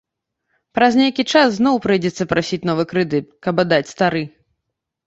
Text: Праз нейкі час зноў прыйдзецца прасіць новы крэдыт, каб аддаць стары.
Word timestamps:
Праз 0.77 0.97
нейкі 1.01 1.25
час 1.35 1.47
зноў 1.59 1.75
прыйдзецца 1.85 2.29
прасіць 2.35 2.63
новы 2.71 2.83
крэдыт, 2.95 3.25
каб 3.47 3.55
аддаць 3.67 3.89
стары. 3.97 4.29